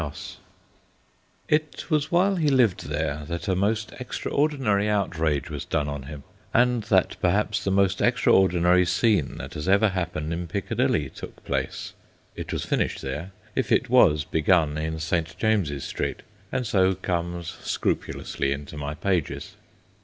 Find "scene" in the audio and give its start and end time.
8.83-9.37